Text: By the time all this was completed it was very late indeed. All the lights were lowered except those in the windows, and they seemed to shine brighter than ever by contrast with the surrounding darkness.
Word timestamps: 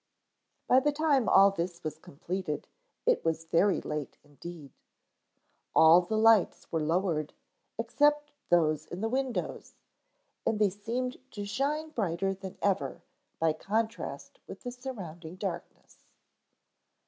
By 0.67 0.79
the 0.79 0.91
time 0.91 1.29
all 1.29 1.51
this 1.51 1.83
was 1.83 1.99
completed 1.99 2.67
it 3.05 3.23
was 3.23 3.45
very 3.45 3.79
late 3.81 4.17
indeed. 4.23 4.71
All 5.75 6.01
the 6.01 6.17
lights 6.17 6.71
were 6.71 6.81
lowered 6.81 7.35
except 7.77 8.31
those 8.49 8.87
in 8.87 9.01
the 9.01 9.09
windows, 9.09 9.75
and 10.43 10.57
they 10.57 10.71
seemed 10.71 11.17
to 11.33 11.45
shine 11.45 11.89
brighter 11.91 12.33
than 12.33 12.57
ever 12.63 13.03
by 13.37 13.53
contrast 13.53 14.39
with 14.47 14.61
the 14.63 14.71
surrounding 14.71 15.35
darkness. 15.35 16.03